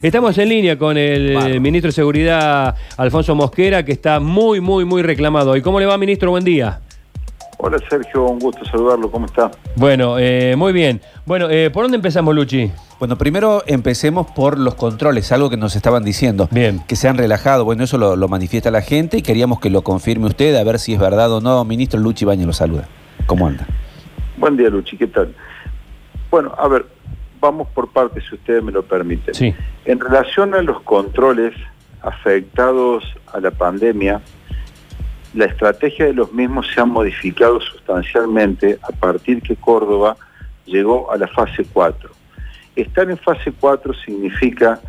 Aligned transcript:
Estamos 0.00 0.38
en 0.38 0.48
línea 0.48 0.78
con 0.78 0.96
el 0.96 1.60
ministro 1.60 1.88
de 1.88 1.92
Seguridad, 1.92 2.76
Alfonso 2.96 3.34
Mosquera, 3.34 3.84
que 3.84 3.90
está 3.90 4.20
muy, 4.20 4.60
muy, 4.60 4.84
muy 4.84 5.02
reclamado. 5.02 5.56
¿Y 5.56 5.60
cómo 5.60 5.80
le 5.80 5.86
va, 5.86 5.98
ministro? 5.98 6.30
Buen 6.30 6.44
día. 6.44 6.78
Hola 7.56 7.78
Sergio, 7.90 8.26
un 8.26 8.38
gusto 8.38 8.64
saludarlo, 8.64 9.10
¿cómo 9.10 9.26
está? 9.26 9.50
Bueno, 9.74 10.16
eh, 10.16 10.54
muy 10.56 10.72
bien. 10.72 11.00
Bueno, 11.26 11.50
eh, 11.50 11.70
¿por 11.70 11.82
dónde 11.82 11.96
empezamos, 11.96 12.32
Luchi? 12.32 12.70
Bueno, 13.00 13.18
primero 13.18 13.64
empecemos 13.66 14.28
por 14.30 14.56
los 14.56 14.76
controles, 14.76 15.32
algo 15.32 15.50
que 15.50 15.56
nos 15.56 15.74
estaban 15.74 16.04
diciendo. 16.04 16.48
Bien. 16.52 16.80
Que 16.86 16.94
se 16.94 17.08
han 17.08 17.18
relajado. 17.18 17.64
Bueno, 17.64 17.82
eso 17.82 17.98
lo, 17.98 18.14
lo 18.14 18.28
manifiesta 18.28 18.70
la 18.70 18.82
gente 18.82 19.18
y 19.18 19.22
queríamos 19.22 19.58
que 19.58 19.68
lo 19.68 19.82
confirme 19.82 20.26
usted, 20.26 20.54
a 20.54 20.62
ver 20.62 20.78
si 20.78 20.94
es 20.94 21.00
verdad 21.00 21.32
o 21.32 21.40
no. 21.40 21.64
Ministro 21.64 21.98
Luchi 21.98 22.24
Baño 22.24 22.46
lo 22.46 22.52
saluda. 22.52 22.86
¿Cómo 23.26 23.48
anda? 23.48 23.66
Buen 24.36 24.56
día 24.56 24.68
Luchi, 24.68 24.96
¿qué 24.96 25.08
tal? 25.08 25.34
Bueno, 26.30 26.54
a 26.56 26.68
ver, 26.68 26.86
vamos 27.40 27.68
por 27.68 27.88
partes 27.88 28.24
si 28.28 28.34
ustedes 28.34 28.62
me 28.62 28.72
lo 28.72 28.82
permiten. 28.82 29.34
Sí. 29.34 29.54
En 29.84 30.00
relación 30.00 30.54
a 30.54 30.62
los 30.62 30.80
controles 30.82 31.54
afectados 32.02 33.04
a 33.32 33.40
la 33.40 33.50
pandemia, 33.50 34.20
la 35.34 35.44
estrategia 35.44 36.06
de 36.06 36.14
los 36.14 36.32
mismos 36.32 36.66
se 36.72 36.80
ha 36.80 36.84
modificado 36.84 37.60
sustancialmente 37.60 38.78
a 38.82 38.92
partir 38.92 39.42
que 39.42 39.56
Córdoba 39.56 40.16
llegó 40.64 41.12
a 41.12 41.16
la 41.16 41.28
fase 41.28 41.64
4. 41.72 42.10
Estar 42.76 43.10
en 43.10 43.18
fase 43.18 43.52
4 43.58 43.92
significa 43.94 44.80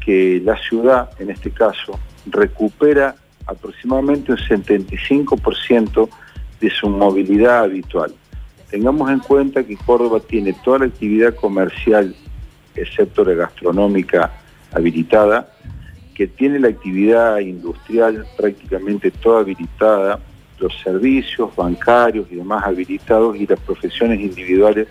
que 0.00 0.40
la 0.44 0.56
ciudad, 0.56 1.10
en 1.18 1.30
este 1.30 1.50
caso, 1.50 1.98
recupera 2.26 3.14
aproximadamente 3.46 4.32
un 4.32 4.38
75% 4.38 6.08
de 6.60 6.70
su 6.70 6.88
movilidad 6.88 7.64
habitual. 7.64 8.14
Tengamos 8.72 9.10
en 9.10 9.18
cuenta 9.18 9.62
que 9.64 9.76
Córdoba 9.76 10.18
tiene 10.18 10.54
toda 10.64 10.78
la 10.78 10.84
actividad 10.86 11.34
comercial, 11.34 12.16
excepto 12.74 13.22
la 13.22 13.34
gastronómica, 13.34 14.32
habilitada, 14.72 15.52
que 16.14 16.26
tiene 16.26 16.58
la 16.58 16.68
actividad 16.68 17.38
industrial 17.40 18.24
prácticamente 18.34 19.10
toda 19.10 19.40
habilitada, 19.40 20.20
los 20.58 20.72
servicios 20.82 21.54
bancarios 21.54 22.26
y 22.30 22.36
demás 22.36 22.64
habilitados 22.64 23.36
y 23.36 23.46
las 23.46 23.60
profesiones 23.60 24.18
individuales 24.20 24.88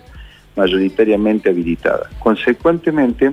mayoritariamente 0.54 1.50
habilitadas. 1.50 2.08
Consecuentemente, 2.20 3.32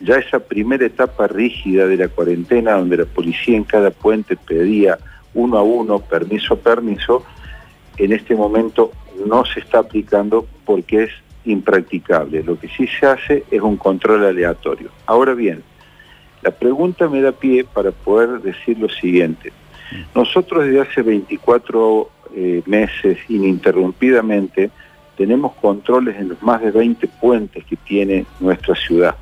ya 0.00 0.16
esa 0.16 0.40
primera 0.40 0.84
etapa 0.84 1.26
rígida 1.26 1.86
de 1.86 1.96
la 1.96 2.08
cuarentena, 2.08 2.72
donde 2.72 2.98
la 2.98 3.06
policía 3.06 3.56
en 3.56 3.64
cada 3.64 3.92
puente 3.92 4.36
pedía 4.36 4.98
uno 5.32 5.56
a 5.56 5.62
uno, 5.62 6.00
permiso 6.00 6.52
a 6.52 6.58
permiso, 6.58 7.24
en 7.96 8.12
este 8.12 8.34
momento 8.34 8.92
no 9.26 9.44
se 9.44 9.60
está 9.60 9.80
aplicando 9.80 10.46
porque 10.64 11.04
es 11.04 11.10
impracticable. 11.44 12.42
Lo 12.42 12.58
que 12.58 12.68
sí 12.68 12.86
se 12.86 13.06
hace 13.06 13.44
es 13.50 13.60
un 13.60 13.76
control 13.76 14.24
aleatorio. 14.24 14.90
Ahora 15.06 15.34
bien, 15.34 15.62
la 16.42 16.50
pregunta 16.50 17.08
me 17.08 17.20
da 17.20 17.32
pie 17.32 17.64
para 17.64 17.90
poder 17.90 18.40
decir 18.40 18.78
lo 18.78 18.88
siguiente. 18.88 19.52
Nosotros 20.14 20.64
desde 20.64 20.80
hace 20.80 21.02
24 21.02 22.10
eh, 22.34 22.62
meses 22.66 23.18
ininterrumpidamente 23.28 24.70
tenemos 25.16 25.52
controles 25.60 26.16
en 26.16 26.30
los 26.30 26.42
más 26.42 26.62
de 26.62 26.70
20 26.70 27.06
puentes 27.20 27.64
que 27.64 27.76
tiene 27.76 28.24
nuestra 28.40 28.74
ciudad 28.74 29.14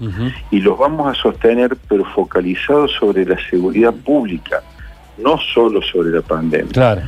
y 0.51 0.61
los 0.61 0.79
vamos 0.79 1.09
a 1.09 1.21
sostener 1.21 1.77
pero 1.89 2.05
focalizados 2.05 2.93
sobre 2.93 3.25
la 3.25 3.37
seguridad 3.51 3.93
pública, 3.93 4.63
no 5.19 5.37
solo 5.39 5.83
sobre 5.83 6.11
la 6.11 6.23
pandemia. 6.23 6.73
Claro. 6.73 7.03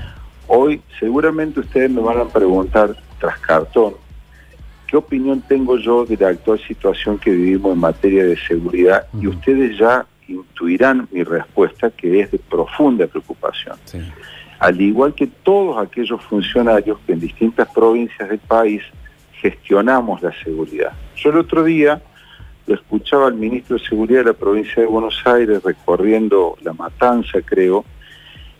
Hoy 0.54 0.82
seguramente 1.00 1.60
ustedes 1.60 1.90
me 1.90 2.02
van 2.02 2.18
a 2.18 2.24
preguntar 2.26 2.94
tras 3.18 3.38
cartón, 3.38 3.94
¿qué 4.86 4.98
opinión 4.98 5.40
tengo 5.40 5.78
yo 5.78 6.04
de 6.04 6.14
la 6.18 6.28
actual 6.28 6.60
situación 6.68 7.18
que 7.18 7.30
vivimos 7.30 7.72
en 7.72 7.78
materia 7.78 8.26
de 8.26 8.36
seguridad? 8.36 9.06
Y 9.18 9.28
ustedes 9.28 9.78
ya 9.78 10.04
intuirán 10.28 11.08
mi 11.10 11.22
respuesta 11.22 11.90
que 11.90 12.20
es 12.20 12.32
de 12.32 12.38
profunda 12.38 13.06
preocupación. 13.06 13.78
Sí. 13.86 14.00
Al 14.58 14.78
igual 14.78 15.14
que 15.14 15.26
todos 15.26 15.78
aquellos 15.82 16.22
funcionarios 16.24 16.98
que 17.06 17.14
en 17.14 17.20
distintas 17.20 17.66
provincias 17.72 18.28
del 18.28 18.38
país 18.40 18.82
gestionamos 19.40 20.20
la 20.20 20.34
seguridad. 20.44 20.92
Yo 21.16 21.30
el 21.30 21.38
otro 21.38 21.64
día 21.64 22.02
lo 22.66 22.74
escuchaba 22.74 23.28
al 23.28 23.36
ministro 23.36 23.78
de 23.78 23.84
Seguridad 23.84 24.18
de 24.18 24.26
la 24.26 24.34
provincia 24.34 24.82
de 24.82 24.86
Buenos 24.86 25.18
Aires 25.24 25.62
recorriendo 25.62 26.58
la 26.60 26.74
matanza, 26.74 27.40
creo, 27.42 27.86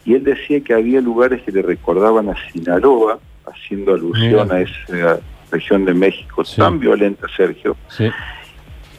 y 0.04 0.14
él 0.14 0.24
decía 0.24 0.60
que 0.60 0.74
había 0.74 1.00
lugares 1.00 1.42
que 1.42 1.52
le 1.52 1.62
recordaban 1.62 2.28
a 2.28 2.34
Sinaloa, 2.50 3.18
haciendo 3.46 3.94
alusión 3.94 4.48
Mira. 4.48 4.54
a 4.56 4.60
esa 4.60 5.20
región 5.50 5.84
de 5.84 5.94
México 5.94 6.44
Sí. 6.44 6.56
tan 6.56 6.78
violenta, 6.80 7.26
Sergio. 7.36 7.76
Sí. 7.88 8.08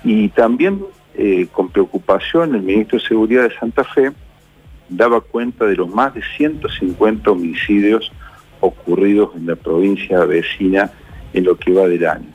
Y 0.03 0.29
también 0.29 0.83
eh, 1.15 1.47
con 1.51 1.69
preocupación 1.69 2.55
el 2.55 2.61
ministro 2.61 2.97
de 2.99 3.05
Seguridad 3.05 3.43
de 3.43 3.55
Santa 3.55 3.83
Fe 3.83 4.11
daba 4.89 5.21
cuenta 5.21 5.65
de 5.65 5.75
los 5.75 5.89
más 5.89 6.13
de 6.13 6.21
150 6.37 7.31
homicidios 7.31 8.11
ocurridos 8.59 9.29
en 9.35 9.47
la 9.47 9.55
provincia 9.55 10.23
vecina 10.25 10.91
en 11.33 11.43
lo 11.43 11.55
que 11.57 11.71
va 11.73 11.87
del 11.87 12.05
año. 12.05 12.27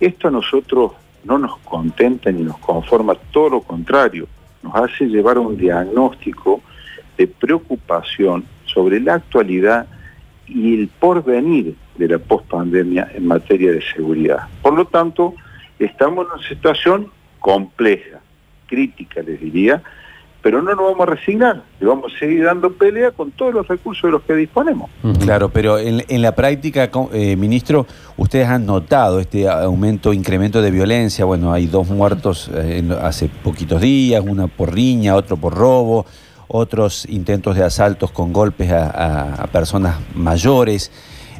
Esto 0.00 0.28
a 0.28 0.30
nosotros 0.30 0.92
no 1.24 1.38
nos 1.38 1.58
contenta 1.58 2.30
ni 2.32 2.42
nos 2.42 2.58
conforma, 2.58 3.14
todo 3.32 3.50
lo 3.50 3.60
contrario, 3.62 4.26
nos 4.62 4.74
hace 4.74 5.06
llevar 5.06 5.36
a 5.36 5.40
un 5.40 5.56
diagnóstico 5.56 6.62
de 7.20 7.26
preocupación 7.26 8.46
sobre 8.64 8.98
la 8.98 9.16
actualidad 9.16 9.86
y 10.46 10.80
el 10.80 10.88
porvenir 10.88 11.74
de 11.98 12.08
la 12.08 12.18
pospandemia 12.18 13.10
en 13.14 13.26
materia 13.26 13.72
de 13.72 13.82
seguridad. 13.94 14.48
Por 14.62 14.72
lo 14.72 14.86
tanto, 14.86 15.34
estamos 15.78 16.24
en 16.24 16.32
una 16.32 16.48
situación 16.48 17.08
compleja, 17.38 18.20
crítica 18.66 19.20
les 19.20 19.38
diría, 19.38 19.82
pero 20.40 20.62
no 20.62 20.74
nos 20.74 20.92
vamos 20.92 21.06
a 21.06 21.10
resignar, 21.10 21.62
le 21.78 21.86
vamos 21.86 22.14
a 22.14 22.18
seguir 22.18 22.44
dando 22.44 22.72
pelea 22.72 23.10
con 23.10 23.32
todos 23.32 23.52
los 23.52 23.68
recursos 23.68 24.04
de 24.04 24.12
los 24.12 24.22
que 24.22 24.34
disponemos. 24.34 24.88
Claro, 25.20 25.50
pero 25.50 25.78
en, 25.78 26.02
en 26.08 26.22
la 26.22 26.34
práctica, 26.34 26.90
eh, 27.12 27.36
ministro, 27.36 27.86
ustedes 28.16 28.48
han 28.48 28.64
notado 28.64 29.20
este 29.20 29.46
aumento, 29.46 30.14
incremento 30.14 30.62
de 30.62 30.70
violencia. 30.70 31.26
Bueno, 31.26 31.52
hay 31.52 31.66
dos 31.66 31.90
muertos 31.90 32.50
eh, 32.54 32.82
hace 33.02 33.28
poquitos 33.28 33.82
días, 33.82 34.24
una 34.26 34.46
por 34.46 34.72
riña, 34.72 35.14
otro 35.14 35.36
por 35.36 35.52
robo, 35.54 36.06
otros 36.52 37.06
intentos 37.08 37.56
de 37.56 37.64
asaltos 37.64 38.10
con 38.10 38.32
golpes 38.32 38.70
a, 38.72 39.48
personas 39.52 39.96
mayores. 40.14 40.90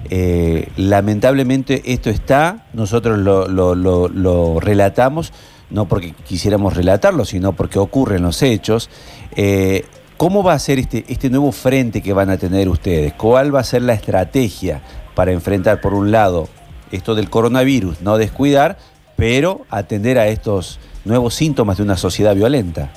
Eh, 0.09 0.69
lamentablemente 0.77 1.83
esto 1.93 2.11
está, 2.11 2.67
nosotros 2.73 3.19
lo 3.19 4.61
relatamos, 4.61 5.33
no 5.71 5.87
porque 5.87 6.13
quisiéramos 6.27 6.77
relatarlo, 6.77 7.25
sino 7.25 7.53
porque 7.53 7.79
ocurren 7.79 8.23
los 8.23 8.43
hechos. 8.43 8.91
Eh, 9.37 9.85
¿Cómo 10.17 10.43
va 10.43 10.53
a 10.53 10.59
ser 10.59 10.79
este, 10.79 11.05
este 11.09 11.31
nuevo 11.31 11.51
frente 11.51 12.03
que 12.03 12.13
van 12.13 12.29
a 12.29 12.37
tener 12.37 12.69
ustedes? 12.69 13.15
¿Cuál 13.15 13.55
va 13.55 13.61
a 13.61 13.65
ser 13.65 13.83
la 13.83 13.95
estrategia 13.95 14.83
para 15.15 15.33
enfrentar, 15.33 15.81
por 15.81 15.95
un 15.95 16.11
lado, 16.11 16.49
esto 16.93 17.15
del 17.15 17.31
coronavirus, 17.31 18.03
no 18.03 18.19
descuidar, 18.19 18.77
pero 19.17 19.65
atender 19.71 20.19
a 20.19 20.29
estos 20.29 20.79
nuevos 21.05 21.35
síntomas 21.35 21.79
de 21.79 21.85
una 21.85 21.97
sociedad 21.97 22.35
violenta? 22.35 22.91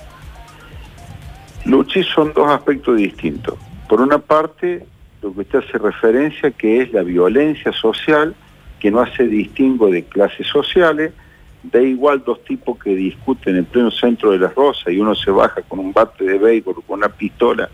Luchi 1.93 2.09
son 2.09 2.33
dos 2.33 2.49
aspectos 2.49 2.97
distintos. 2.97 3.55
Por 3.87 4.01
una 4.01 4.17
parte, 4.17 4.85
lo 5.21 5.33
que 5.33 5.41
usted 5.41 5.59
hace 5.59 5.77
referencia 5.77 6.51
que 6.51 6.81
es 6.81 6.91
la 6.91 7.03
violencia 7.03 7.71
social, 7.71 8.35
que 8.79 8.89
no 8.89 9.01
hace 9.01 9.27
distingo 9.27 9.89
de 9.89 10.03
clases 10.03 10.47
sociales, 10.47 11.13
da 11.61 11.81
igual 11.81 12.23
dos 12.25 12.43
tipos 12.45 12.79
que 12.79 12.95
discuten 12.95 13.57
en 13.57 13.65
pleno 13.65 13.91
centro 13.91 14.31
de 14.31 14.39
las 14.39 14.53
rosas 14.55 14.91
y 14.91 14.99
uno 14.99 15.15
se 15.15 15.31
baja 15.31 15.61
con 15.61 15.79
un 15.79 15.93
bate 15.93 16.23
de 16.23 16.37
béisbol 16.37 16.75
o 16.79 16.81
con 16.81 16.99
una 16.99 17.09
pistola 17.09 17.69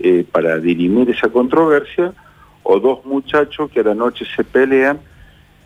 eh, 0.00 0.24
para 0.30 0.58
dirimir 0.58 1.10
esa 1.10 1.28
controversia, 1.28 2.12
o 2.62 2.78
dos 2.78 3.04
muchachos 3.04 3.70
que 3.70 3.80
a 3.80 3.84
la 3.84 3.94
noche 3.94 4.26
se 4.36 4.44
pelean 4.44 5.00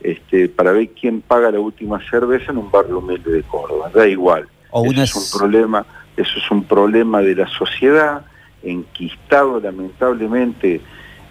este, 0.01 0.49
para 0.49 0.73
ver 0.73 0.91
quién 0.91 1.23
paga 1.23 1.51
la 1.51 1.59
última 1.59 1.99
cerveza 2.09 2.53
en 2.53 2.59
un 2.59 2.71
barrio 2.71 2.99
humilde 2.99 3.33
de 3.33 3.43
Córdoba. 3.43 3.91
Da 3.93 4.07
igual. 4.07 4.47
O 4.71 4.85
Eso 4.85 5.03
es 5.03 5.17
un 5.17 5.39
problema, 5.39 5.87
eso 6.17 6.39
es 6.39 6.51
un 6.51 6.65
problema 6.65 7.21
de 7.21 7.35
la 7.35 7.49
sociedad, 7.49 8.23
enquistado 8.63 9.61
lamentablemente 9.61 10.81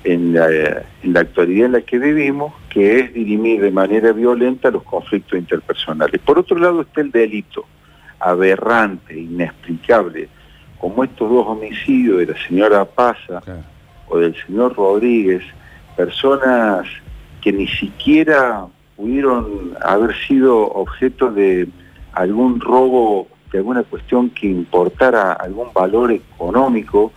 en 0.03 0.33
la, 0.33 0.49
en 0.49 1.13
la 1.13 1.19
actualidad 1.21 1.67
en 1.67 1.71
la 1.73 1.81
que 1.81 1.99
vivimos, 1.99 2.53
que 2.69 2.99
es 2.99 3.13
dirimir 3.13 3.61
de 3.61 3.71
manera 3.71 4.11
violenta 4.11 4.71
los 4.71 4.83
conflictos 4.83 5.37
interpersonales. 5.37 6.19
Por 6.21 6.39
otro 6.39 6.57
lado 6.57 6.81
está 6.81 7.01
el 7.01 7.11
delito 7.11 7.65
aberrante, 8.19 9.17
inexplicable, 9.17 10.29
como 10.79 11.03
estos 11.03 11.29
dos 11.29 11.45
homicidios 11.47 12.19
de 12.19 12.25
la 12.27 12.47
señora 12.47 12.85
Paza 12.85 13.41
o 14.07 14.17
del 14.17 14.35
señor 14.45 14.75
Rodríguez, 14.75 15.43
personas 15.95 16.87
que 17.41 17.51
ni 17.51 17.67
siquiera 17.67 18.65
pudieron 18.95 19.73
haber 19.81 20.15
sido 20.27 20.67
objeto 20.71 21.31
de 21.31 21.67
algún 22.13 22.59
robo, 22.59 23.27
de 23.51 23.59
alguna 23.59 23.83
cuestión 23.83 24.29
que 24.29 24.47
importara 24.47 25.33
algún 25.33 25.73
valor 25.73 26.11
económico, 26.11 27.11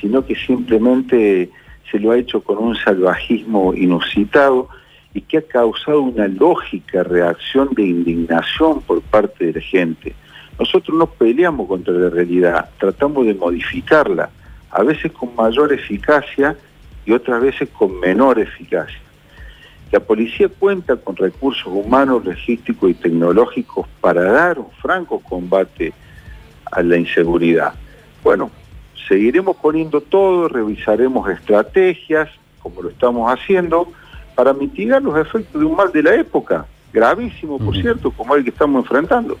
sino 0.00 0.24
que 0.24 0.34
simplemente 0.34 1.50
se 1.90 1.98
lo 1.98 2.12
ha 2.12 2.18
hecho 2.18 2.42
con 2.42 2.58
un 2.58 2.76
salvajismo 2.76 3.74
inusitado 3.74 4.68
y 5.12 5.22
que 5.22 5.38
ha 5.38 5.42
causado 5.42 6.02
una 6.02 6.28
lógica 6.28 7.02
reacción 7.02 7.70
de 7.74 7.82
indignación 7.82 8.80
por 8.82 9.02
parte 9.02 9.46
de 9.46 9.52
la 9.54 9.60
gente. 9.60 10.14
Nosotros 10.58 10.96
no 10.96 11.06
peleamos 11.06 11.66
contra 11.66 11.94
la 11.94 12.10
realidad, 12.10 12.68
tratamos 12.78 13.26
de 13.26 13.34
modificarla, 13.34 14.30
a 14.70 14.82
veces 14.82 15.10
con 15.12 15.34
mayor 15.34 15.72
eficacia 15.72 16.56
y 17.04 17.12
otras 17.12 17.42
veces 17.42 17.68
con 17.70 17.98
menor 17.98 18.38
eficacia. 18.38 19.00
La 19.90 20.00
policía 20.00 20.48
cuenta 20.48 20.96
con 20.96 21.16
recursos 21.16 21.66
humanos, 21.66 22.24
logísticos 22.24 22.90
y 22.90 22.94
tecnológicos 22.94 23.86
para 24.00 24.22
dar 24.22 24.58
un 24.58 24.70
franco 24.80 25.18
combate 25.20 25.92
a 26.70 26.82
la 26.82 26.96
inseguridad. 26.96 27.74
Bueno, 28.22 28.50
seguiremos 29.08 29.56
poniendo 29.56 30.00
todo, 30.00 30.48
revisaremos 30.48 31.28
estrategias, 31.28 32.28
como 32.60 32.82
lo 32.82 32.90
estamos 32.90 33.32
haciendo, 33.32 33.90
para 34.36 34.52
mitigar 34.52 35.02
los 35.02 35.18
efectos 35.18 35.60
de 35.60 35.66
un 35.66 35.74
mal 35.74 35.90
de 35.90 36.02
la 36.02 36.14
época, 36.14 36.66
gravísimo, 36.92 37.58
por 37.58 37.74
cierto, 37.74 38.12
como 38.12 38.36
el 38.36 38.44
que 38.44 38.50
estamos 38.50 38.84
enfrentando. 38.84 39.36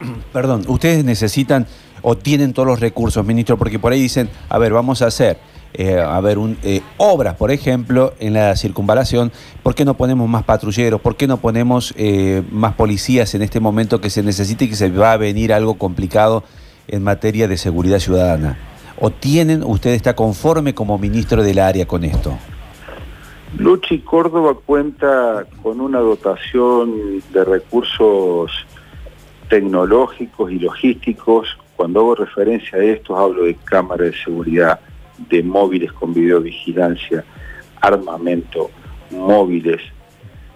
Perdón, 0.32 0.64
ustedes 0.68 1.04
necesitan 1.04 1.66
o 2.02 2.16
tienen 2.16 2.52
todos 2.52 2.68
los 2.68 2.80
recursos, 2.80 3.24
ministro, 3.24 3.56
porque 3.56 3.78
por 3.78 3.92
ahí 3.92 4.00
dicen, 4.00 4.28
a 4.48 4.58
ver, 4.58 4.72
vamos 4.72 5.02
a 5.02 5.06
hacer 5.06 5.38
eh, 5.76 5.98
a 5.98 6.20
ver, 6.20 6.38
un, 6.38 6.56
eh, 6.62 6.82
obras, 6.98 7.34
por 7.34 7.50
ejemplo, 7.50 8.14
en 8.20 8.34
la 8.34 8.54
circunvalación, 8.54 9.32
¿por 9.64 9.74
qué 9.74 9.84
no 9.84 9.94
ponemos 9.94 10.28
más 10.28 10.44
patrulleros? 10.44 11.00
¿Por 11.00 11.16
qué 11.16 11.26
no 11.26 11.38
ponemos 11.38 11.92
eh, 11.96 12.44
más 12.52 12.74
policías 12.74 13.34
en 13.34 13.42
este 13.42 13.58
momento 13.58 14.00
que 14.00 14.08
se 14.08 14.22
necesita 14.22 14.64
y 14.64 14.68
que 14.68 14.76
se 14.76 14.88
va 14.90 15.12
a 15.12 15.16
venir 15.16 15.52
algo 15.52 15.74
complicado 15.74 16.44
en 16.86 17.02
materia 17.02 17.48
de 17.48 17.56
seguridad 17.56 17.98
ciudadana? 17.98 18.56
¿O 19.00 19.10
tienen, 19.10 19.64
usted 19.64 19.90
está 19.90 20.14
conforme 20.14 20.74
como 20.74 20.96
ministro 20.96 21.42
del 21.42 21.58
área 21.58 21.86
con 21.86 22.04
esto? 22.04 22.38
Luchi 23.58 23.98
Córdoba 23.98 24.54
cuenta 24.64 25.44
con 25.60 25.80
una 25.80 25.98
dotación 25.98 27.20
de 27.32 27.44
recursos 27.44 28.52
tecnológicos 29.48 30.52
y 30.52 30.60
logísticos. 30.60 31.48
Cuando 31.74 31.98
hago 31.98 32.14
referencia 32.14 32.78
a 32.78 32.84
estos 32.84 33.18
hablo 33.18 33.42
de 33.44 33.56
cámaras 33.56 34.12
de 34.12 34.16
seguridad, 34.18 34.78
de 35.18 35.42
móviles 35.42 35.92
con 35.92 36.12
videovigilancia, 36.12 37.24
armamento, 37.80 38.70
móviles, 39.10 39.80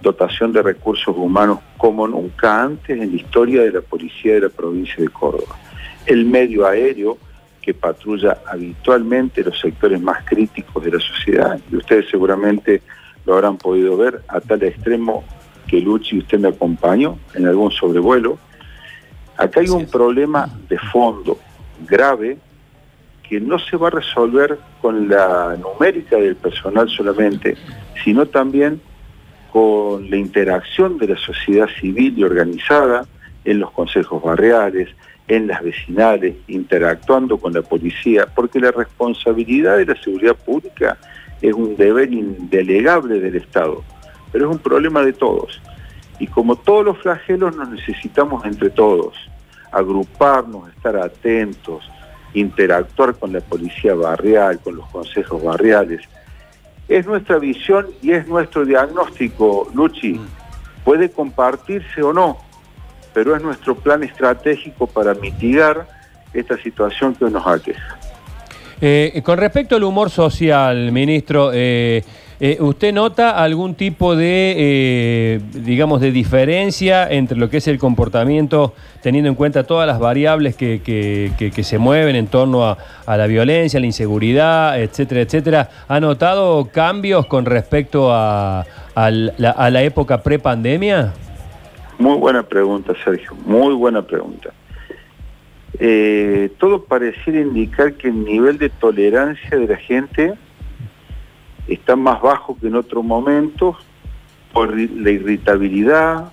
dotación 0.02 0.52
de 0.52 0.62
recursos 0.62 1.14
humanos 1.16 1.58
como 1.76 2.06
nunca 2.06 2.62
antes 2.62 3.00
en 3.00 3.10
la 3.10 3.16
historia 3.16 3.62
de 3.62 3.72
la 3.72 3.80
policía 3.80 4.34
de 4.34 4.40
la 4.42 4.48
provincia 4.48 4.96
de 4.98 5.08
Córdoba. 5.08 5.56
El 6.06 6.24
medio 6.24 6.66
aéreo 6.66 7.18
que 7.60 7.74
patrulla 7.74 8.38
habitualmente 8.46 9.42
los 9.42 9.58
sectores 9.60 10.00
más 10.00 10.24
críticos 10.24 10.84
de 10.84 10.92
la 10.92 11.00
sociedad, 11.00 11.60
y 11.70 11.76
ustedes 11.76 12.08
seguramente 12.10 12.82
lo 13.26 13.34
habrán 13.34 13.58
podido 13.58 13.96
ver 13.96 14.22
a 14.28 14.40
tal 14.40 14.62
extremo 14.62 15.24
que 15.66 15.80
Luchi 15.80 16.18
usted 16.18 16.38
me 16.38 16.48
acompañó 16.48 17.18
en 17.34 17.46
algún 17.46 17.70
sobrevuelo. 17.70 18.38
Acá 19.36 19.60
hay 19.60 19.68
un 19.68 19.86
problema 19.86 20.48
de 20.68 20.78
fondo 20.78 21.38
grave 21.86 22.38
que 23.28 23.40
no 23.40 23.58
se 23.58 23.76
va 23.76 23.88
a 23.88 23.90
resolver 23.90 24.58
con 24.80 25.08
la 25.08 25.56
numérica 25.56 26.16
del 26.16 26.36
personal 26.36 26.88
solamente, 26.88 27.56
sino 28.02 28.26
también 28.26 28.80
con 29.52 30.08
la 30.10 30.16
interacción 30.16 30.98
de 30.98 31.08
la 31.08 31.16
sociedad 31.16 31.68
civil 31.80 32.18
y 32.18 32.24
organizada 32.24 33.06
en 33.44 33.60
los 33.60 33.70
consejos 33.72 34.22
barriales, 34.22 34.88
en 35.26 35.46
las 35.46 35.62
vecinales, 35.62 36.36
interactuando 36.48 37.38
con 37.38 37.52
la 37.52 37.62
policía, 37.62 38.26
porque 38.34 38.60
la 38.60 38.70
responsabilidad 38.70 39.76
de 39.76 39.86
la 39.86 40.02
seguridad 40.02 40.36
pública 40.36 40.96
es 41.42 41.52
un 41.52 41.76
deber 41.76 42.12
indelegable 42.12 43.20
del 43.20 43.36
Estado, 43.36 43.84
pero 44.32 44.48
es 44.48 44.56
un 44.56 44.62
problema 44.62 45.02
de 45.02 45.12
todos. 45.12 45.60
Y 46.18 46.26
como 46.26 46.56
todos 46.56 46.84
los 46.84 46.98
flagelos 46.98 47.54
nos 47.56 47.68
necesitamos 47.68 48.44
entre 48.44 48.70
todos, 48.70 49.14
agruparnos, 49.70 50.68
estar 50.70 50.96
atentos, 50.96 51.88
interactuar 52.34 53.14
con 53.14 53.32
la 53.32 53.40
policía 53.40 53.94
barrial, 53.94 54.58
con 54.60 54.76
los 54.76 54.86
consejos 54.88 55.42
barriales. 55.42 56.02
Es 56.88 57.06
nuestra 57.06 57.38
visión 57.38 57.86
y 58.02 58.12
es 58.12 58.26
nuestro 58.26 58.64
diagnóstico, 58.64 59.70
Luchi. 59.74 60.14
Mm. 60.14 60.26
Puede 60.84 61.10
compartirse 61.10 62.02
o 62.02 62.12
no, 62.12 62.38
pero 63.12 63.36
es 63.36 63.42
nuestro 63.42 63.74
plan 63.74 64.02
estratégico 64.02 64.86
para 64.86 65.14
mitigar 65.14 65.86
esta 66.32 66.56
situación 66.62 67.14
que 67.14 67.26
nos 67.26 67.46
aqueja. 67.46 67.98
Eh, 68.80 69.20
con 69.24 69.38
respecto 69.38 69.76
al 69.76 69.84
humor 69.84 70.08
social, 70.08 70.92
ministro, 70.92 71.50
eh, 71.52 72.04
eh, 72.40 72.58
¿Usted 72.60 72.92
nota 72.92 73.42
algún 73.42 73.74
tipo 73.74 74.14
de, 74.14 74.54
eh, 74.56 75.40
digamos, 75.52 76.00
de 76.00 76.12
diferencia 76.12 77.08
entre 77.10 77.36
lo 77.36 77.50
que 77.50 77.58
es 77.58 77.68
el 77.68 77.78
comportamiento, 77.78 78.74
teniendo 79.02 79.28
en 79.28 79.34
cuenta 79.34 79.64
todas 79.64 79.86
las 79.86 79.98
variables 79.98 80.56
que, 80.56 80.80
que, 80.84 81.64
se 81.64 81.78
mueven 81.78 82.16
en 82.16 82.28
torno 82.28 82.64
a, 82.64 82.76
la 83.06 83.26
violencia, 83.26 83.80
la 83.80 83.86
inseguridad, 83.86 84.80
etcétera, 84.80 85.22
etcétera? 85.22 85.70
¿Ha 85.88 86.00
notado 86.00 86.68
cambios 86.72 87.26
con 87.26 87.44
respecto 87.44 88.10
a, 88.12 88.64
la, 88.94 89.50
a 89.50 89.70
la 89.70 89.82
época 89.82 90.22
prepandemia? 90.22 91.12
Muy 91.98 92.16
buena 92.18 92.44
pregunta, 92.44 92.92
Sergio, 93.04 93.34
muy 93.44 93.74
buena 93.74 94.02
pregunta. 94.02 94.50
Eh, 95.80 96.50
todo 96.58 96.84
pareciera 96.84 97.40
indicar 97.40 97.94
que 97.94 98.08
el 98.08 98.24
nivel 98.24 98.58
de 98.58 98.68
tolerancia 98.68 99.56
de 99.56 99.66
la 99.66 99.76
gente 99.76 100.34
está 101.68 101.96
más 101.96 102.20
bajo 102.20 102.56
que 102.58 102.68
en 102.68 102.76
otros 102.76 103.04
momentos 103.04 103.76
por 104.52 104.74
la 104.76 105.10
irritabilidad, 105.10 106.32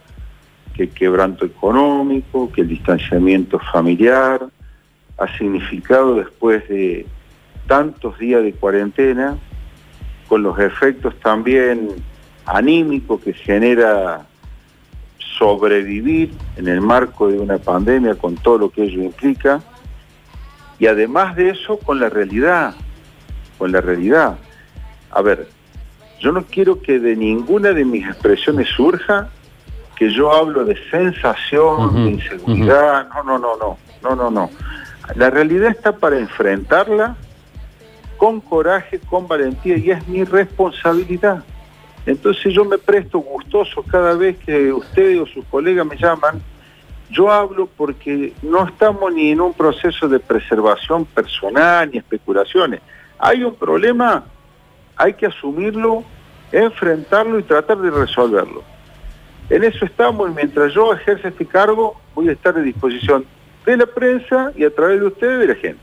que 0.74 0.84
el 0.84 0.90
quebranto 0.90 1.46
económico, 1.46 2.52
que 2.52 2.62
el 2.62 2.70
distanciamiento 2.70 3.60
familiar. 3.72 4.46
Ha 5.18 5.38
significado 5.38 6.16
después 6.16 6.68
de 6.68 7.06
tantos 7.68 8.18
días 8.20 8.44
de 8.44 8.54
cuarentena, 8.54 9.38
con 10.28 10.44
los 10.44 10.58
efectos 10.60 11.18
también 11.20 11.90
anímicos 12.46 13.22
que 13.22 13.34
genera 13.34 14.26
sobrevivir 15.18 16.34
en 16.58 16.68
el 16.68 16.82
marco 16.82 17.28
de 17.28 17.40
una 17.40 17.58
pandemia 17.58 18.16
con 18.16 18.36
todo 18.36 18.58
lo 18.58 18.70
que 18.70 18.84
ello 18.84 19.04
implica, 19.04 19.62
y 20.80 20.88
además 20.88 21.36
de 21.36 21.50
eso 21.52 21.78
con 21.78 22.00
la 22.00 22.10
realidad, 22.10 22.76
con 23.58 23.72
la 23.72 23.82
realidad 23.82 24.38
a 25.12 25.22
ver, 25.22 25.48
yo 26.20 26.32
no 26.32 26.44
quiero 26.46 26.82
que 26.82 27.00
de 27.00 27.16
ninguna 27.16 27.72
de 27.72 27.86
mis 27.86 28.06
expresiones 28.08 28.70
surja 28.70 29.30
que 29.96 30.12
yo 30.12 30.32
hablo 30.32 30.66
de 30.66 30.78
sensación, 30.90 32.04
de 32.04 32.12
inseguridad, 32.12 33.08
no, 33.10 33.24
no, 33.24 33.38
no, 33.38 33.58
no, 33.58 33.78
no, 34.04 34.16
no, 34.16 34.32
no. 34.32 34.50
La 35.16 35.30
realidad 35.30 35.70
está 35.70 35.96
para 35.96 36.18
enfrentarla 36.20 37.16
con 38.18 38.42
coraje, 38.42 39.00
con 39.00 39.28
valentía 39.28 39.78
y 39.78 39.92
es 39.92 40.08
mi 40.08 40.24
responsabilidad. 40.24 41.44
Entonces 42.06 42.54
yo 42.54 42.66
me 42.66 42.78
presto 42.78 43.20
gustoso 43.20 43.84
cada 43.84 44.14
vez 44.14 44.38
que 44.38 44.72
ustedes 44.72 45.20
o 45.20 45.26
sus 45.26 45.46
colegas 45.46 45.86
me 45.86 45.98
llaman, 45.98 46.42
yo 47.10 47.32
hablo 47.32 47.68
porque 47.78 48.34
no 48.42 48.68
estamos 48.68 49.14
ni 49.14 49.32
en 49.32 49.42
un 49.42 49.54
proceso 49.54 50.08
de 50.08 50.20
preservación 50.20 51.06
personal 51.06 51.90
ni 51.92 51.98
especulaciones. 52.00 52.82
Hay 53.18 53.44
un 53.44 53.56
problema 53.56 54.26
hay 54.98 55.14
que 55.14 55.26
asumirlo, 55.26 56.04
enfrentarlo 56.52 57.40
y 57.40 57.44
tratar 57.44 57.78
de 57.78 57.92
resolverlo. 57.92 58.64
En 59.50 59.64
eso 59.64 59.86
estamos 59.86 60.30
y 60.30 60.34
mientras 60.34 60.74
yo 60.74 60.94
ejerza 60.94 61.28
este 61.28 61.46
cargo 61.46 62.00
voy 62.16 62.30
a 62.30 62.32
estar 62.32 62.58
a 62.58 62.62
disposición 62.62 63.26
de 63.66 63.78
la 63.78 63.86
prensa 63.86 64.52
y 64.56 64.64
a 64.64 64.74
través 64.74 65.00
de 65.00 65.08
ustedes 65.08 65.40
de 65.40 65.48
la 65.48 65.56
gente. 65.56 65.80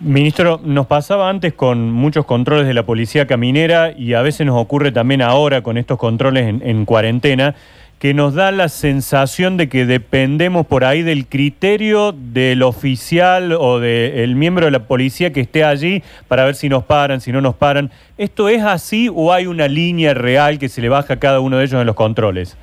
Ministro, 0.00 0.60
nos 0.62 0.86
pasaba 0.86 1.28
antes 1.28 1.54
con 1.54 1.90
muchos 1.90 2.24
controles 2.24 2.68
de 2.68 2.74
la 2.74 2.86
policía 2.86 3.26
caminera 3.26 3.90
y 3.90 4.14
a 4.14 4.22
veces 4.22 4.46
nos 4.46 4.56
ocurre 4.56 4.92
también 4.92 5.22
ahora 5.22 5.62
con 5.62 5.76
estos 5.76 5.98
controles 5.98 6.46
en, 6.46 6.62
en 6.64 6.84
cuarentena 6.84 7.56
que 7.98 8.14
nos 8.14 8.34
da 8.34 8.52
la 8.52 8.68
sensación 8.68 9.56
de 9.56 9.68
que 9.68 9.84
dependemos 9.84 10.66
por 10.66 10.84
ahí 10.84 11.02
del 11.02 11.26
criterio 11.26 12.12
del 12.12 12.62
oficial 12.62 13.52
o 13.52 13.80
del 13.80 14.36
miembro 14.36 14.66
de 14.66 14.70
la 14.70 14.86
policía 14.86 15.32
que 15.32 15.40
esté 15.40 15.64
allí 15.64 16.02
para 16.28 16.44
ver 16.44 16.54
si 16.54 16.68
nos 16.68 16.84
paran, 16.84 17.20
si 17.20 17.32
no 17.32 17.40
nos 17.40 17.56
paran. 17.56 17.90
¿Esto 18.16 18.48
es 18.48 18.62
así 18.62 19.10
o 19.12 19.32
hay 19.32 19.46
una 19.46 19.66
línea 19.66 20.14
real 20.14 20.58
que 20.58 20.68
se 20.68 20.80
le 20.80 20.88
baja 20.88 21.14
a 21.14 21.18
cada 21.18 21.40
uno 21.40 21.58
de 21.58 21.64
ellos 21.64 21.80
en 21.80 21.86
los 21.86 21.96
controles? 21.96 22.56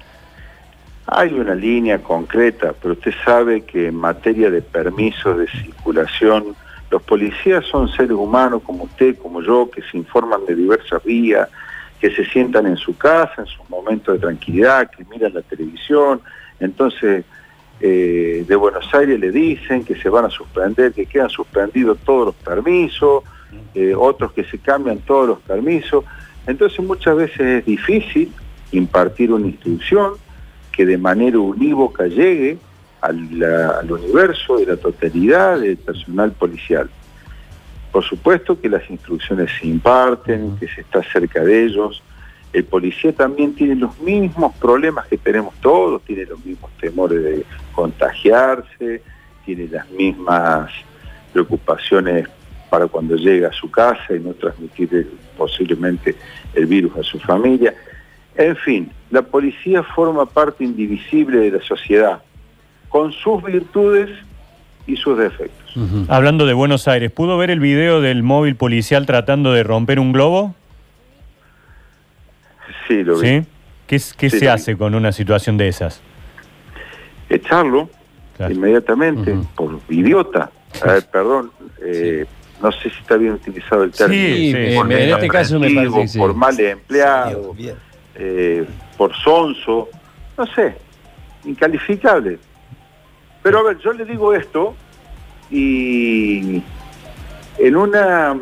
Hay 1.07 1.33
una 1.33 1.53
línea 1.53 1.99
concreta, 1.99 2.73
pero 2.81 2.93
usted 2.93 3.13
sabe 3.23 3.61
que 3.61 3.87
en 3.87 3.95
materia 3.95 4.49
de 4.49 4.61
permisos 4.61 5.37
de 5.37 5.47
circulación, 5.47 6.55
los 6.89 7.01
policías 7.03 7.65
son 7.65 7.89
seres 7.89 8.11
humanos 8.11 8.61
como 8.63 8.85
usted, 8.85 9.17
como 9.17 9.41
yo, 9.41 9.69
que 9.69 9.81
se 9.91 9.97
informan 9.97 10.45
de 10.47 10.55
diversas 10.55 11.03
vías, 11.03 11.49
que 11.99 12.11
se 12.11 12.25
sientan 12.25 12.67
en 12.67 12.77
su 12.77 12.97
casa, 12.97 13.33
en 13.37 13.47
sus 13.47 13.69
momentos 13.69 14.13
de 14.15 14.19
tranquilidad, 14.19 14.89
que 14.89 15.03
miran 15.05 15.33
la 15.33 15.41
televisión. 15.41 16.21
Entonces, 16.59 17.25
eh, 17.81 18.45
de 18.47 18.55
Buenos 18.55 18.93
Aires 18.93 19.19
le 19.19 19.31
dicen 19.31 19.83
que 19.83 19.95
se 19.95 20.09
van 20.09 20.25
a 20.25 20.29
suspender, 20.29 20.93
que 20.93 21.05
quedan 21.05 21.29
suspendidos 21.29 21.97
todos 22.05 22.27
los 22.27 22.35
permisos, 22.35 23.23
eh, 23.73 23.93
otros 23.95 24.31
que 24.31 24.43
se 24.45 24.57
cambian 24.59 24.99
todos 24.99 25.27
los 25.27 25.39
permisos. 25.39 26.05
Entonces 26.47 26.79
muchas 26.85 27.15
veces 27.15 27.39
es 27.39 27.65
difícil 27.65 28.31
impartir 28.71 29.31
una 29.31 29.47
instrucción 29.47 30.13
que 30.71 30.85
de 30.85 30.97
manera 30.97 31.39
unívoca 31.39 32.07
llegue 32.07 32.57
al, 33.01 33.43
al 33.43 33.91
universo 33.91 34.57
de 34.57 34.67
la 34.67 34.77
totalidad 34.77 35.59
del 35.59 35.77
personal 35.77 36.31
policial. 36.31 36.89
Por 37.95 38.03
supuesto 38.03 38.59
que 38.59 38.67
las 38.67 38.89
instrucciones 38.89 39.49
se 39.57 39.67
imparten, 39.67 40.57
que 40.57 40.67
se 40.67 40.81
está 40.81 41.01
cerca 41.01 41.41
de 41.41 41.63
ellos. 41.63 42.03
El 42.51 42.65
policía 42.65 43.13
también 43.13 43.55
tiene 43.55 43.73
los 43.73 43.97
mismos 43.99 44.53
problemas 44.57 45.07
que 45.07 45.17
tenemos 45.17 45.53
todos, 45.61 46.01
tiene 46.01 46.25
los 46.25 46.43
mismos 46.43 46.71
temores 46.77 47.23
de 47.23 47.45
contagiarse, 47.71 49.01
tiene 49.45 49.69
las 49.69 49.89
mismas 49.91 50.73
preocupaciones 51.31 52.27
para 52.69 52.87
cuando 52.87 53.15
llega 53.15 53.47
a 53.47 53.53
su 53.53 53.71
casa 53.71 54.13
y 54.13 54.19
no 54.19 54.33
transmitir 54.33 55.09
posiblemente 55.37 56.17
el 56.53 56.65
virus 56.65 56.97
a 56.97 57.03
su 57.03 57.17
familia. 57.17 57.73
En 58.35 58.57
fin, 58.57 58.91
la 59.09 59.21
policía 59.21 59.83
forma 59.83 60.25
parte 60.25 60.65
indivisible 60.65 61.37
de 61.37 61.51
la 61.51 61.61
sociedad, 61.61 62.21
con 62.89 63.13
sus 63.13 63.41
virtudes 63.41 64.09
y 64.87 64.95
sus 64.97 65.17
defectos. 65.17 65.73
Hablando 66.07 66.45
de 66.45 66.53
Buenos 66.53 66.87
Aires, 66.87 67.11
¿pudo 67.11 67.37
ver 67.37 67.49
el 67.51 67.59
video 67.59 68.01
del 68.01 68.23
móvil 68.23 68.55
policial 68.55 69.05
tratando 69.05 69.51
de 69.51 69.63
romper 69.63 69.99
un 69.99 70.11
globo? 70.13 70.55
Sí, 72.87 73.03
lo 73.03 73.17
vi. 73.19 73.27
¿Sí? 73.27 73.43
¿Qué, 73.87 73.95
es- 73.97 74.13
qué 74.13 74.29
Sí, 74.29 74.39
se 74.39 74.49
hace 74.49 74.77
con 74.77 74.95
una 74.95 75.11
situación 75.11 75.57
de 75.57 75.67
esas? 75.67 76.01
Echarlo 77.29 77.89
Claro. 78.37 78.53
inmediatamente 78.53 79.35
por 79.55 79.79
idiota. 79.89 80.51
A 80.83 80.93
ver, 80.93 81.05
perdón, 81.09 81.51
eh, 81.81 82.25
no 82.61 82.71
sé 82.71 82.89
si 82.89 82.99
está 82.99 83.15
bien 83.17 83.33
utilizado 83.33 83.83
el 83.83 83.91
término. 83.91 84.35
Sí, 84.35 84.51
sí, 84.53 84.75
Por 84.75 84.91
en 84.91 85.09
este 85.09 85.27
caso 85.29 85.59
me 85.59 85.69
parece. 85.73 86.19
Por 86.19 86.33
mal 86.35 86.59
empleado, 86.59 87.55
eh, 88.15 88.65
por 88.97 89.15
sonso, 89.15 89.89
no 90.37 90.45
sé, 90.47 90.75
incalificable. 91.45 92.37
Pero 93.45 93.59
a 93.59 93.61
ver, 93.61 93.77
yo 93.77 93.93
le 93.93 94.05
digo 94.05 94.33
esto 94.33 94.75
y 95.51 96.63
en 97.59 97.75
una 97.75 98.35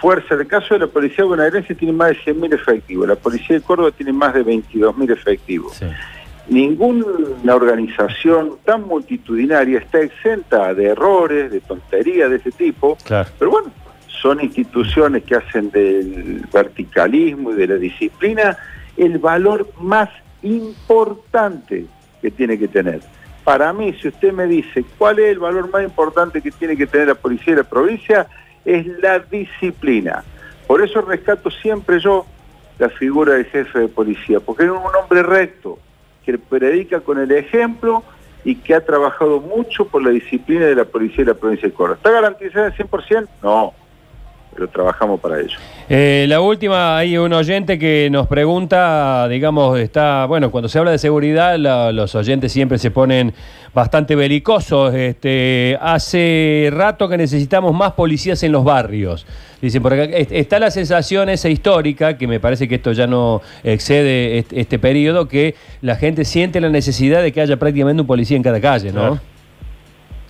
fuerza, 0.00 0.36
el 0.36 0.46
caso 0.46 0.74
de 0.74 0.80
la 0.80 0.86
policía 0.86 1.24
bonaerense 1.24 1.74
tiene 1.74 1.92
más 1.92 2.10
de 2.10 2.32
100.000 2.32 2.54
efectivos, 2.54 3.08
la 3.08 3.16
policía 3.16 3.56
de 3.56 3.62
Córdoba 3.62 3.90
tiene 3.90 4.12
más 4.12 4.32
de 4.32 4.44
22.000 4.44 5.10
efectivos. 5.10 5.74
Sí. 5.74 5.86
Ninguna 6.46 7.52
organización 7.52 8.58
tan 8.64 8.86
multitudinaria 8.86 9.80
está 9.80 9.98
exenta 10.02 10.72
de 10.72 10.84
errores, 10.84 11.50
de 11.50 11.60
tonterías 11.60 12.30
de 12.30 12.36
ese 12.36 12.52
tipo, 12.52 12.96
Claro. 13.04 13.28
pero 13.36 13.50
bueno, 13.50 13.72
son 14.06 14.40
instituciones 14.40 15.24
que 15.24 15.34
hacen 15.34 15.72
del 15.72 16.46
verticalismo 16.52 17.50
y 17.50 17.54
de 17.56 17.66
la 17.66 17.74
disciplina 17.74 18.56
el 18.96 19.18
valor 19.18 19.68
más 19.80 20.10
importante 20.44 21.86
que 22.22 22.30
tiene 22.30 22.56
que 22.56 22.68
tener. 22.68 23.00
Para 23.44 23.72
mí, 23.72 23.92
si 24.00 24.08
usted 24.08 24.32
me 24.32 24.46
dice 24.46 24.84
cuál 24.96 25.18
es 25.18 25.26
el 25.26 25.38
valor 25.38 25.70
más 25.70 25.84
importante 25.84 26.40
que 26.40 26.50
tiene 26.50 26.76
que 26.76 26.86
tener 26.86 27.08
la 27.08 27.14
policía 27.14 27.54
de 27.54 27.62
la 27.62 27.68
provincia, 27.68 28.26
es 28.64 28.86
la 29.00 29.18
disciplina. 29.18 30.24
Por 30.66 30.82
eso 30.82 31.02
rescato 31.02 31.50
siempre 31.50 32.00
yo 32.00 32.24
la 32.78 32.88
figura 32.88 33.34
del 33.34 33.44
jefe 33.44 33.80
de 33.80 33.88
policía, 33.88 34.40
porque 34.40 34.64
es 34.64 34.70
un 34.70 34.78
hombre 34.78 35.22
recto, 35.22 35.78
que 36.24 36.38
predica 36.38 37.00
con 37.00 37.18
el 37.18 37.30
ejemplo 37.32 38.02
y 38.44 38.56
que 38.56 38.74
ha 38.74 38.84
trabajado 38.84 39.40
mucho 39.40 39.86
por 39.86 40.02
la 40.02 40.10
disciplina 40.10 40.64
de 40.66 40.74
la 40.74 40.84
policía 40.84 41.24
de 41.24 41.32
la 41.32 41.38
provincia 41.38 41.68
de 41.68 41.74
Córdoba. 41.74 41.96
¿Está 41.96 42.10
garantizada 42.10 42.66
al 42.66 42.74
100%? 42.74 43.28
No, 43.42 43.74
pero 44.54 44.68
trabajamos 44.68 45.20
para 45.20 45.40
ello. 45.40 45.56
Eh, 45.88 46.24
la 46.28 46.40
última, 46.40 46.96
hay 46.96 47.18
un 47.18 47.32
oyente 47.32 47.78
que 47.78 48.08
nos 48.10 48.26
pregunta, 48.26 49.28
digamos, 49.28 49.78
está, 49.78 50.24
bueno, 50.26 50.50
cuando 50.50 50.68
se 50.68 50.78
habla 50.78 50.90
de 50.92 50.98
seguridad, 50.98 51.56
la- 51.58 51.92
los 51.92 52.14
oyentes 52.14 52.52
siempre 52.52 52.78
se 52.78 52.90
ponen 52.90 53.34
bastante 53.74 54.14
belicosos. 54.16 54.94
Este, 54.94 55.76
hace 55.80 56.70
rato 56.72 57.08
que 57.08 57.16
necesitamos 57.16 57.74
más 57.74 57.92
policías 57.92 58.42
en 58.44 58.52
los 58.52 58.64
barrios. 58.64 59.26
Dicen, 59.60 59.82
por 59.82 59.92
acá, 59.94 60.04
está 60.04 60.58
la 60.58 60.70
sensación 60.70 61.28
esa 61.28 61.48
histórica, 61.48 62.16
que 62.16 62.26
me 62.26 62.38
parece 62.40 62.68
que 62.68 62.76
esto 62.76 62.92
ya 62.92 63.06
no 63.06 63.40
excede 63.62 64.38
est- 64.38 64.52
este, 64.52 64.78
periodo, 64.78 65.26
que 65.26 65.54
la 65.82 65.96
gente 65.96 66.24
siente 66.24 66.60
la 66.60 66.68
necesidad 66.68 67.22
de 67.22 67.32
que 67.32 67.40
haya 67.40 67.56
prácticamente 67.56 68.00
un 68.02 68.06
policía 68.06 68.36
en 68.36 68.42
cada 68.42 68.60
calle, 68.60 68.88
¿no? 68.92 69.00
Claro. 69.00 69.18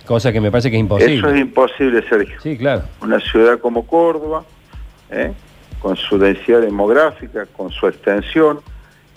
Cosa 0.05 0.31
que 0.31 0.39
me 0.39 0.51
parece 0.51 0.69
que 0.69 0.77
es 0.77 0.81
imposible. 0.81 1.15
Eso 1.15 1.29
es 1.29 1.41
imposible, 1.41 2.07
Sergio. 2.07 2.39
Sí, 2.41 2.57
claro. 2.57 2.83
Una 3.01 3.19
ciudad 3.19 3.59
como 3.59 3.85
Córdoba, 3.85 4.43
¿eh? 5.09 5.33
con 5.79 5.95
su 5.95 6.17
densidad 6.17 6.61
demográfica, 6.61 7.45
con 7.47 7.71
su 7.71 7.87
extensión, 7.87 8.59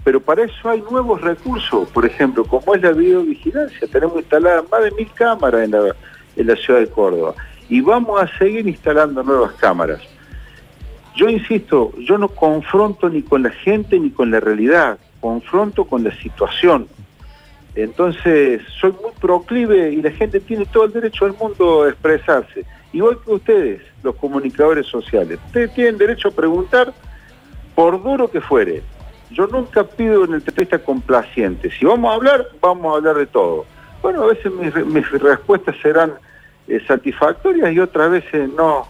pero 0.04 0.20
para 0.20 0.44
eso 0.44 0.70
hay 0.70 0.82
nuevos 0.90 1.20
recursos, 1.20 1.88
por 1.90 2.06
ejemplo, 2.06 2.44
como 2.44 2.74
es 2.74 2.82
la 2.82 2.92
videovigilancia. 2.92 3.86
Tenemos 3.88 4.16
instaladas 4.16 4.64
más 4.70 4.84
de 4.84 4.90
mil 4.92 5.10
cámaras 5.12 5.62
en 5.64 5.70
la, 5.72 5.94
en 6.36 6.46
la 6.46 6.56
ciudad 6.56 6.80
de 6.80 6.88
Córdoba 6.88 7.34
y 7.68 7.80
vamos 7.80 8.20
a 8.20 8.38
seguir 8.38 8.66
instalando 8.66 9.22
nuevas 9.22 9.52
cámaras. 9.54 10.00
Yo 11.14 11.28
insisto, 11.28 11.92
yo 11.98 12.16
no 12.16 12.28
confronto 12.28 13.08
ni 13.08 13.22
con 13.22 13.42
la 13.42 13.50
gente 13.50 13.98
ni 13.98 14.10
con 14.10 14.30
la 14.30 14.40
realidad, 14.40 14.98
confronto 15.20 15.84
con 15.84 16.04
la 16.04 16.14
situación. 16.16 16.86
Entonces, 17.82 18.60
soy 18.80 18.92
muy 19.00 19.12
proclive 19.20 19.92
y 19.92 20.02
la 20.02 20.10
gente 20.10 20.40
tiene 20.40 20.66
todo 20.66 20.86
el 20.86 20.92
derecho 20.92 21.26
del 21.26 21.34
mundo 21.36 21.84
a 21.84 21.90
expresarse. 21.90 22.64
Igual 22.92 23.18
que 23.24 23.30
ustedes, 23.30 23.82
los 24.02 24.16
comunicadores 24.16 24.84
sociales. 24.86 25.38
Ustedes 25.46 25.72
tienen 25.74 25.96
derecho 25.96 26.28
a 26.28 26.30
preguntar 26.32 26.92
por 27.76 28.02
duro 28.02 28.28
que 28.28 28.40
fuere. 28.40 28.82
Yo 29.30 29.46
nunca 29.46 29.84
pido 29.84 30.22
una 30.22 30.38
entrevista 30.38 30.80
complaciente. 30.80 31.70
Si 31.70 31.84
vamos 31.84 32.10
a 32.10 32.14
hablar, 32.14 32.48
vamos 32.60 32.92
a 32.92 32.96
hablar 32.96 33.14
de 33.14 33.26
todo. 33.26 33.64
Bueno, 34.02 34.24
a 34.24 34.26
veces 34.26 34.50
mis 34.52 35.10
respuestas 35.12 35.76
serán 35.80 36.14
eh, 36.66 36.80
satisfactorias 36.84 37.72
y 37.72 37.78
otras 37.78 38.10
veces 38.10 38.50
no, 38.54 38.88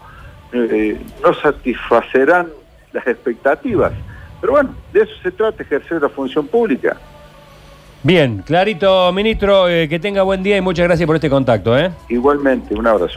eh, 0.54 0.99
no 1.23 1.35
satisfacerán 1.35 2.49
las 2.92 3.07
expectativas. 3.07 3.92
Pero 4.40 4.54
bueno, 4.54 4.75
de 4.95 5.02
eso 5.02 5.12
se 5.23 5.30
trata, 5.30 5.62
ejercer 5.62 6.00
la 6.00 6.09
función 6.09 6.47
pública. 6.47 6.97
Bien, 8.02 8.43
clarito, 8.47 9.12
ministro, 9.12 9.69
eh, 9.69 9.88
que 9.88 9.99
tenga 9.99 10.23
buen 10.23 10.43
día 10.43 10.57
y 10.57 10.61
muchas 10.61 10.85
gracias 10.87 11.07
por 11.07 11.17
este 11.17 11.28
contacto. 11.28 11.76
¿eh? 11.76 11.90
Igualmente, 12.09 12.75
un 12.75 12.87
abrazo. 12.87 13.17